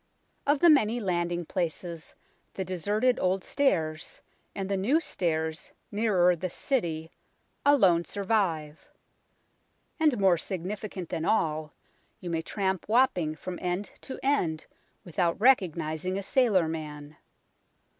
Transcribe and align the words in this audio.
H 0.01 0.03
ii4 0.03 0.07
UNKNOWN 0.17 0.37
LONDON 0.37 0.55
Of 0.55 0.59
the 0.61 0.69
many 0.73 0.99
landing 0.99 1.45
places, 1.45 2.15
the 2.55 2.65
deserted 2.65 3.19
Old 3.19 3.43
Stairs 3.43 4.21
and 4.55 4.67
the 4.67 4.75
New 4.75 4.99
Stairs, 4.99 5.73
nearer 5.91 6.35
the 6.35 6.49
City, 6.49 7.11
alone 7.63 8.03
survive. 8.05 8.87
And, 9.99 10.17
more 10.17 10.39
significant 10.39 11.09
than 11.09 11.23
all, 11.23 11.75
you 12.19 12.31
may 12.31 12.41
tramp 12.41 12.89
Wapping 12.89 13.35
from 13.35 13.59
end 13.61 13.91
to 14.01 14.17
end 14.23 14.65
without 15.03 15.39
recognizing 15.39 16.17
a 16.17 16.23
sailor 16.23 16.67
man. 16.67 17.17